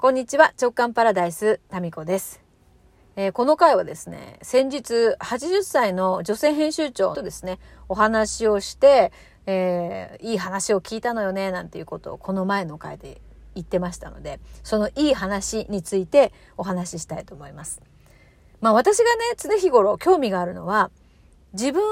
[0.00, 2.40] こんにちは、直感パラダイス、タミコです。
[3.16, 9.12] えー、この回はですね、先日80歳の女性編集長とですね、お話をして、
[9.44, 13.20] えー、いい話を聞いたのよね、なんていうことをこの前の回で
[13.54, 17.82] 言ってましたので、そのいい話についてお話ししたいと思います。
[18.62, 20.90] まあ私がね、常日頃興味があるのは、
[21.52, 21.82] 自分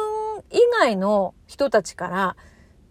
[0.50, 2.36] 以外の人たちから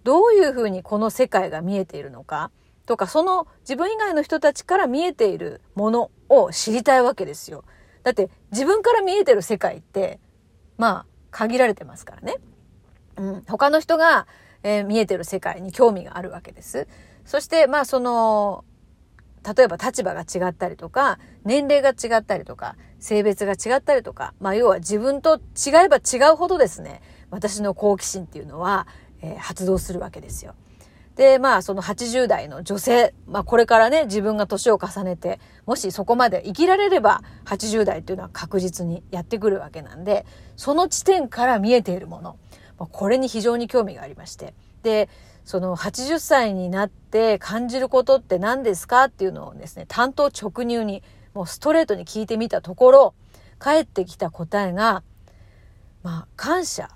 [0.04, 2.52] どういうふうにこの世界が見えているのか、
[2.88, 7.64] とか、その自分以外の人たちから見えているものを知りたいわけですよ。
[8.04, 10.20] だって自分から見えてる世界って、
[10.78, 12.38] まあ、限られてますからね。
[13.18, 13.44] うん。
[13.48, 14.26] 他の人が、
[14.64, 16.88] えー、見えてる世界に興味があるわけです。
[17.26, 18.64] そして、まあ、その、
[19.56, 28.88] 例えば立場が違ったりとか、年齢が違ったりとか、性別が違ったりとか、まあ、要は自分と違えば違うほどですね、私の好奇心っていうのは、
[29.22, 30.56] えー、発動するわけですよ。
[31.18, 42.38] で、まあ、その80代の女性、まあ、これからね、自分が年を重ねて、もしそこまで生きられれば、80代っていうのは確実にやってくるわけなんで、その地点から見えているもの、
[42.78, 44.54] まあ、これに非常に興味がありまして。
[44.84, 45.10] で、
[45.44, 51.02] その80歳になって感じることって何ですかっていうのをですね、担当直入に、
[51.34, 53.14] もうストレートに聞いてみたところ、
[53.58, 55.02] 返ってきた答えが、
[56.04, 56.90] まあ、感謝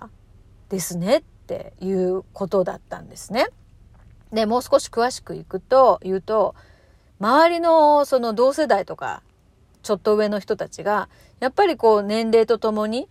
[0.70, 3.48] ですねっていうことだったんですね。
[4.32, 6.56] で、もう少し詳しくいくと、言うと、
[7.20, 9.22] 周りのその同世代とか、
[9.84, 13.10] ちょっと上の人たちが、やっぱりこう年齢とともに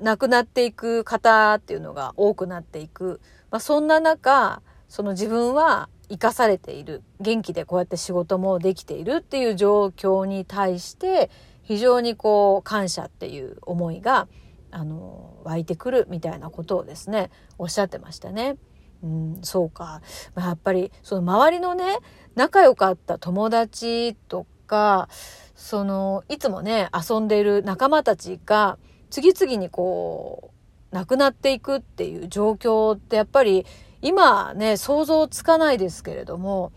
[0.00, 3.20] 亡くなっていく方っていうのが多くなっていく。
[3.50, 7.02] まあ、そんな中、その自分は生かされている。
[7.20, 11.30] 元気でこうやって仕事もできているっていう状況に対して、
[11.62, 14.26] 非常にこう感謝っていう思いが、
[14.70, 18.56] あの、湧いてくるみたいなことをですね、おっしゃってましたね。
[19.02, 20.02] うん、そうか。
[20.36, 21.98] やっぱり、その周りのね、
[22.34, 25.08] 仲良かった友達とか、
[25.54, 28.78] その、いつもね、遊んでいる仲間たちが、
[29.10, 30.52] 次々にこ
[30.92, 33.66] う、亡くなっていくっていう状況ってやっぱり、
[34.02, 36.72] 今ね、想像つかないですけれども、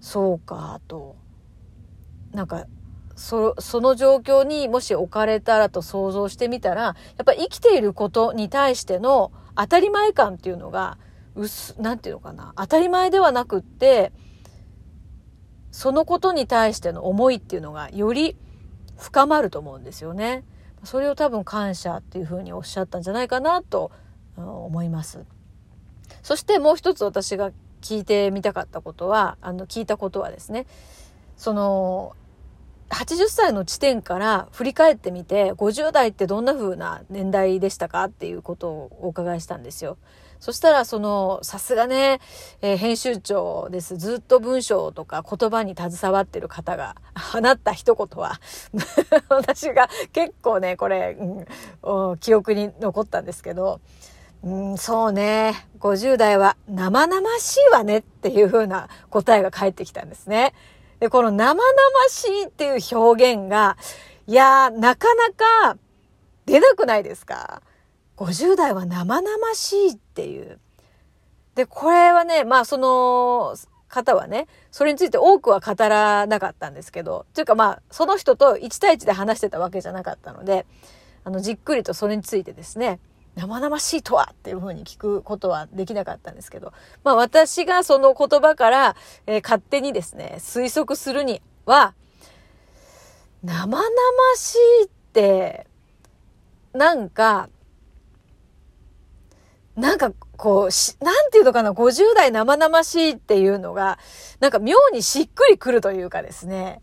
[0.00, 1.16] そうか、と。
[2.32, 2.66] なんか、
[3.16, 10.98] そその状況にもし置かれたらと想像してみたら、やっぱ生きていることに対しての当たり前感っていうのが
[11.38, 14.12] 薄、なんていうのかな、当たり前ではなくって、
[15.70, 18.36] そのことに対しての思いっていうのがより
[18.96, 20.44] 深まると思うんですよね。
[20.84, 23.90] それを多分感謝っていうふうにおっしゃったんじゃないかなと
[24.36, 25.24] 思います。
[26.22, 30.66] そしてもう一つ私が聞いてみたかったことは、あの、聞いたことはですね、
[31.36, 32.16] その、
[32.90, 39.98] 80歳の地点から振り返ってみて、50代ってどんな風な年代でしたかっていうことをお伺いしたんですよ。
[40.40, 42.20] そしたら、その、さすがね、
[42.62, 43.96] えー、編集長です。
[43.96, 46.94] ずっと文章とか言葉に携わってる方が
[47.32, 48.40] 放った一言は
[49.28, 51.16] 私が結構ね、これ、
[51.82, 53.80] うん、記憶に残ったんですけど、
[54.44, 60.54] うん、そうね、50代は生々しいわねっていう風な答えが返ってきたんですね。
[61.00, 61.64] で、この生々
[62.08, 63.76] しいっていう表現が、
[64.28, 65.30] いやー、なかな
[65.72, 65.76] か
[66.46, 67.62] 出なくないですか？
[68.18, 70.58] 50代は生々しいっていう。
[71.54, 73.56] で、これはね、まあその
[73.88, 80.66] 方はね、それについて多くは語らなかったんですけど、というかまあその人と1対1で話してたわけじゃなかったので、
[81.24, 82.98] あのじっくりとそれについてですね、
[83.36, 86.72] 生々しいとはっていうふうに聞くことはできなかったんですけど、
[87.04, 88.96] まあ私がその言葉から、
[89.26, 91.94] えー、勝手にですね、推測するには、
[93.44, 93.84] 生々
[94.36, 95.68] しいって、
[96.72, 97.48] なんか、
[99.78, 103.98] なんかこう、し、なんていうのかな、50代生々しいっていうのが、
[104.40, 106.82] なんか妙にしっくりくるというかですね、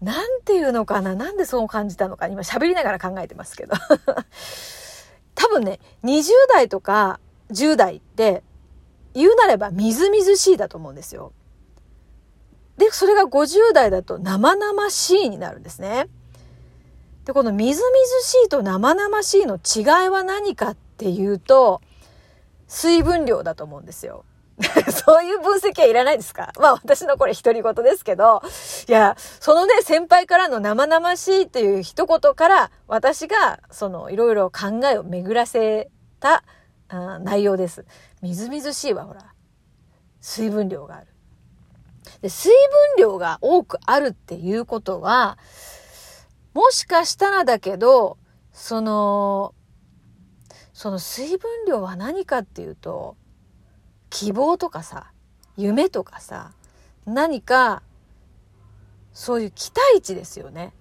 [0.00, 3.74] なんていうのかな、なんでそう感じたのか、今喋りながら考えてますけど。
[5.34, 7.18] 多分ね、20代とか
[7.50, 8.44] 10代って、
[9.14, 11.32] 言うなればみずみずしいだと思うんですよ。
[12.76, 16.08] で、それが50代だと生々しいになるんですね。
[17.24, 21.80] で、このみずみずしいと生々しいの違いは何かっていうと、
[22.68, 24.24] 水分量だと思うんですよ。
[25.06, 26.52] そういう分析はいらないですか？
[26.58, 28.42] まあ私のこれ独り言ですけど、
[28.88, 36.42] いや、そのね、先輩からの生々しいっていう一言から、私が、その、いろいろ考えを巡らせた
[37.20, 37.84] 内容です。
[38.20, 39.20] みずみずしいはほら、
[40.20, 41.06] 水分量がある。
[42.20, 42.50] で、水
[42.96, 45.38] 分量が多くあるっていうことは、
[46.52, 48.18] もしかしたらだけど、
[48.52, 49.54] その、
[50.78, 53.16] その水分量は何かっていうと、
[54.10, 55.10] 希望とかさ、
[55.56, 56.52] 夢とかさ、
[57.04, 57.82] 何か、
[59.12, 60.72] そういう期待値ですよね。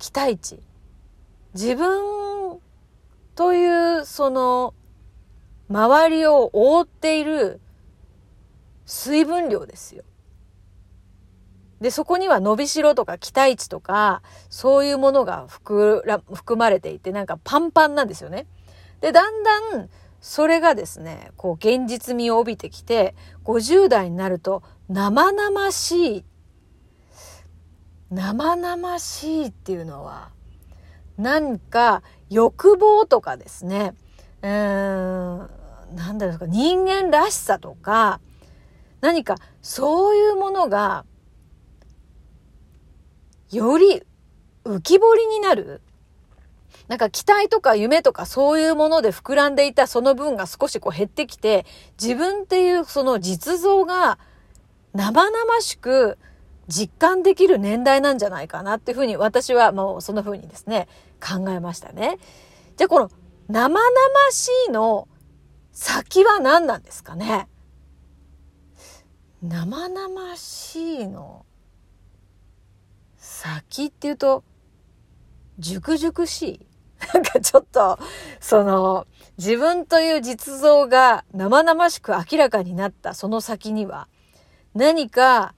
[0.00, 0.58] 期待値。
[1.54, 2.58] 自分
[3.36, 4.74] というその
[5.68, 7.60] 周りを覆っている
[8.84, 10.02] 水分量ですよ。
[11.80, 16.02] で、そこには伸びしろとか期待値とか、そういうものが含
[16.56, 18.48] まれていて、なんかパンパンなんですよね。
[19.02, 19.90] で、だんだん、
[20.20, 26.24] それがですね、こう現実味を帯びてきて、50代になると生々しい。
[28.10, 30.30] 生々しいっていうのは、
[31.18, 33.94] なんか欲望とかですね、
[34.42, 38.20] うーん、なんだろうか、人間らしさとか、
[39.00, 41.04] 何かそういうものが、
[43.50, 44.04] より
[44.64, 45.82] 浮き彫りになる。
[46.88, 51.64] なんか期待とか夢とかそういうもので膨らんでいたその分が少しこう減ってきて、
[52.00, 54.18] 自分っていうその実像が
[54.92, 56.18] 生々しく
[56.68, 60.88] 実感できる年代なんじゃないかなっていうふうに私はもうそんなふうにですね、
[61.20, 62.18] 考えましたね。
[62.76, 63.10] じゃあこの
[63.48, 63.80] 生々
[64.30, 65.08] しいの
[65.72, 67.48] 先は何なんですかね？
[69.42, 71.44] 生々しいの
[73.16, 74.44] 先っていうと
[75.58, 76.66] 熟々しい？
[77.14, 77.98] なんかちょっと、
[78.40, 79.06] その、
[79.38, 84.08] 自分という実像が生々しく明らかになったその先には、
[84.74, 85.54] 何か、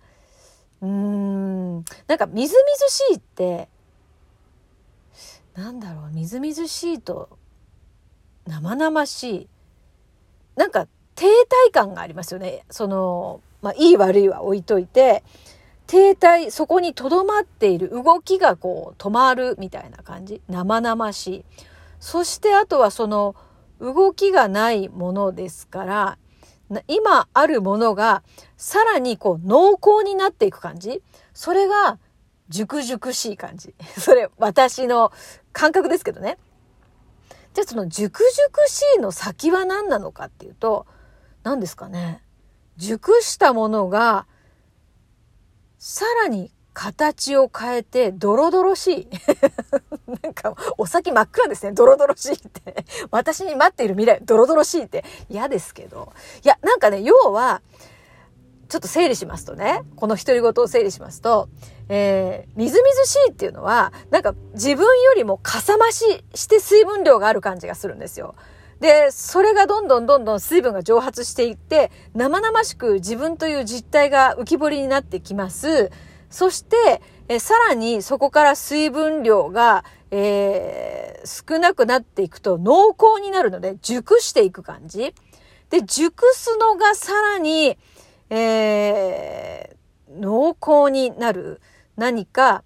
[0.81, 3.69] うーん、なんかみずみずしいって、
[5.55, 7.39] なんだろう、みずみずしいと、
[8.47, 9.49] 生々しい。
[10.57, 12.65] なんか停滞感がありますよね。
[12.71, 15.23] その、まあ、いい悪いは置いといて、
[15.87, 20.41] 停滞、そこに留まっている動きがこう止まるみたいな感じ。
[20.49, 21.45] 生々しい。
[22.01, 23.37] そしてあとはその
[23.81, 26.19] 動きがないものですから、
[26.89, 28.23] 今あるものが
[28.57, 31.03] さらにこう濃厚になっていく感じ。
[31.35, 31.99] それが
[32.49, 33.75] 熟々しい感じ。
[33.99, 35.13] それ私の
[35.53, 36.39] 感覚ですけどね。
[37.53, 40.87] じゃあその熟々しいの先は何なのかっていうと、
[41.43, 42.23] 何ですかね。
[42.77, 44.27] 熟したものが
[45.87, 49.09] さらに形を変えてドロドロしい。
[50.23, 51.73] なんかお先真っ暗ですね。
[51.73, 52.87] ドロドロしいって。
[53.13, 56.15] 私に待っている未来、ドロドロしいって嫌ですけど。
[56.43, 57.61] いや、なんかね、要は、
[58.71, 61.51] ちょっと整理しますとね、この独り言を整理しますと、
[61.91, 68.37] えー、みずみずしいっていうのは、なんか自分よりもかさ増しして水分量がある感じがするんですよ。
[68.85, 75.91] で、それがどんどんどんどん水分が蒸発していって、生々しく自分という実体が浮き彫りになってきます。
[76.29, 85.15] そして、えさらにそこから水分量が、えー、少なくなっていくと濃厚になるので熟していく感じ。
[85.71, 87.79] で、熟すのがさらに、
[88.29, 91.63] えー、濃厚になる
[91.97, 92.63] 何か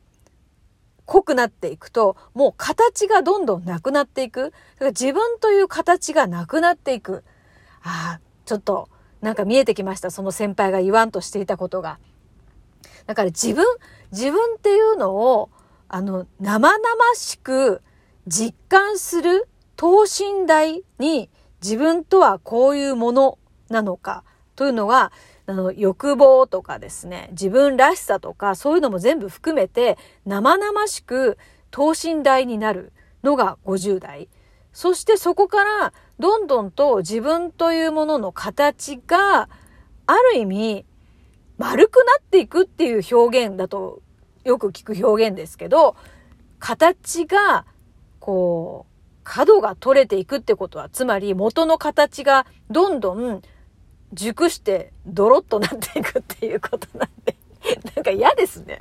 [1.08, 4.42] 濃くなっていくと、もう形がどんどんなくなっていく。
[4.42, 7.24] だから自分という形がなくなっていく。
[7.82, 8.90] ああ、ちょっと、
[9.22, 10.10] なんか見えてきました。
[10.10, 11.98] その先輩が言わんとしていたことが。
[13.06, 13.64] だから自分、
[14.12, 15.48] 自分っていうのを、
[15.88, 16.84] あの、生々
[17.14, 17.80] しく
[18.26, 21.30] 実感する等身大に
[21.62, 23.38] 自分とはこういうもの
[23.70, 24.24] なのか
[24.56, 25.10] というのが、
[25.48, 29.96] あの、欲望とかですね、自分らしさとか、そういうのも全部含めて、
[30.26, 31.38] 生々しく
[31.70, 34.28] 等身大になるのが50代。
[34.74, 39.48] そしてそこから、どんどんと自分というものの形が、
[40.06, 40.84] ある意味、
[41.56, 44.02] 丸くなっていくっていう表現だと、
[44.44, 45.96] よく聞く表現ですけど、
[46.58, 47.64] 形が、
[48.20, 48.92] こう、
[49.24, 53.40] 角が取れていくってことは、つまり元の形がどんどん
[54.12, 57.36] 熟してドロッとなっていくっていうことなんで、
[57.94, 58.78] なんか嫌ですね。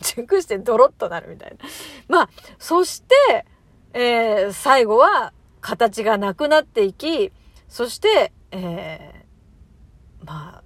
[0.00, 1.56] 熟してドロッとなるみたいな。
[2.08, 3.46] まあ、そして、
[3.92, 7.32] えー、最後は形がなくなっていき、
[7.68, 10.62] そして、えー、ま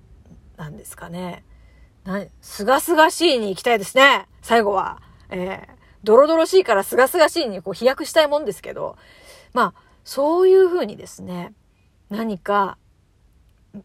[0.56, 1.44] あ、なんですかね。
[2.40, 4.26] すがすがしいに行きたいですね。
[4.42, 5.00] 最後は。
[5.30, 8.96] えー、ドロドロしいからすがすがしいにこう飛躍したいもんですけど、
[9.52, 11.54] まあ、そういうふうにですね、
[12.10, 12.76] 何か、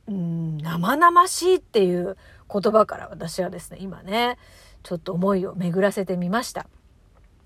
[0.08, 2.18] うん、生々しいっていう
[2.52, 4.38] 言葉から私はですね、今ね、
[4.84, 6.68] ちょっと思いを巡らせてみました。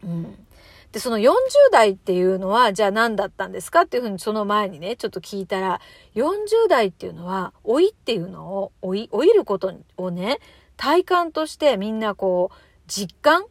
[0.03, 0.45] うん。
[0.91, 1.31] で、その40
[1.71, 5.81] 代っていうのは、じゃあ何だったんですかっていうふうにその前にね、ちょっと聞いたら、
[6.13, 10.39] 40代っていうのは、老いっていうのを、老い、老いることをね、
[10.77, 12.55] 体感としてみんなこう、
[12.87, 13.45] 実感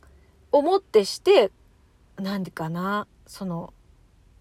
[0.53, 1.51] をもってして、
[2.17, 3.73] なんでかな、その、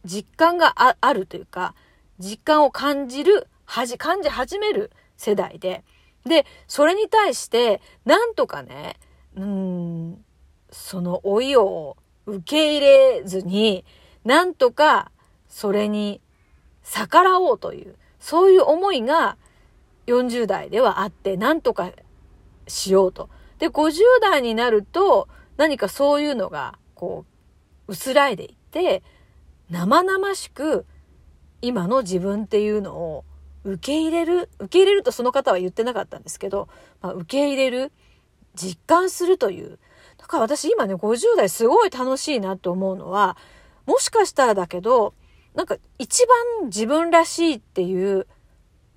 [0.05, 1.73] 実感があるというか、
[2.19, 5.85] 実感を感じるはじ、感じ始める世代で、
[6.25, 8.97] で、それに対して、なんとかね、
[9.33, 10.25] うん、
[10.71, 13.85] その老いを受け入れずに、
[14.25, 15.09] なんとか
[15.47, 16.19] それに
[16.83, 19.37] 逆らおうという、そういう思いが
[20.07, 21.93] 40代ではあって、なんとか
[22.67, 23.29] しようと。
[23.57, 27.23] で、50代になると、何かそういうのが、こ
[27.87, 29.01] う、薄らいでいって、
[29.69, 30.85] 生々しく、
[31.61, 33.23] 今の自分っていうのを
[33.63, 36.67] 受け入れる、受け入れるとその方は言ってなかったんですけど、
[37.01, 37.91] まあ、受け入れる、
[38.55, 39.79] 実感するという。
[40.17, 43.37] だから私今ね、50代すごい楽しいなと思うのは、
[43.85, 45.13] もしかしたらだけど、
[45.55, 46.25] なんか一
[46.59, 48.27] 番自分らしいっていう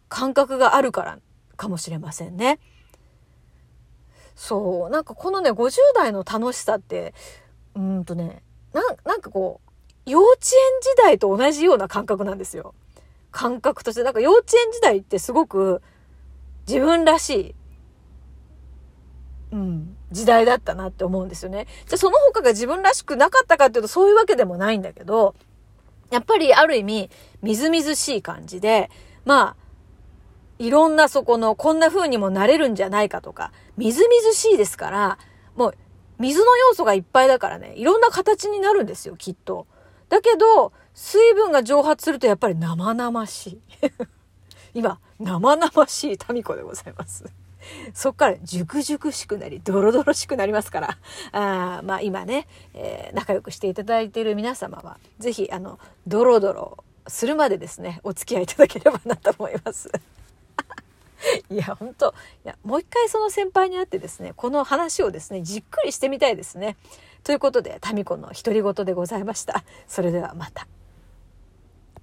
[0.09, 1.19] 感覚があるから
[1.57, 2.59] かもしれませんね。
[4.37, 7.15] そう、なんかこのね、50代の楽しさって、
[7.75, 8.43] うんとね、
[8.73, 12.75] ななんかこう、幼稚園時代と同じような感覚なんですよ。
[13.35, 14.05] 感覚として。
[14.05, 15.83] なんか幼稚園時代ってすごく
[16.67, 17.55] 自分らしい、
[19.53, 21.67] うん、時代だったなって思うんですよね。
[21.87, 25.35] じゃあその他が自分らしくなかったかっていうとそういうわけでもないんだけど、
[26.11, 27.11] やっぱりある意味、
[27.43, 28.89] みずみずしい感じで、
[29.25, 29.65] まあ、
[30.61, 35.19] いろんなそこの、こんな風にもなれるんじゃないかとか、みずみずしいですから、
[35.57, 35.75] もう、
[36.21, 39.67] 水の要素がいっぱいだからね、いろんな形になるんですよ、きっと。
[40.09, 43.61] だけど、水分が蒸発するとやっぱり生々しい。
[44.75, 47.25] 今、生々しい民子でございます。
[47.95, 50.99] そっから熟々しくなり、ドロドロしくなりますから、
[51.33, 59.91] あまあ今ね、えー、仲良くしていただいている皆様は、ぜひ、あの、ドロドロするまでですね、お付き合いいただければなと思います。
[61.51, 66.77] いや、本当いや、もう一回その先輩に会ってですね、この話をですね、じっくりしてみたいですね。
[67.23, 69.65] ということで、タミコの独り言でございました。
[69.89, 70.67] それではまた。